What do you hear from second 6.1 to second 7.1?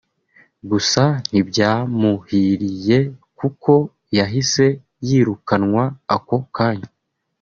ako kanya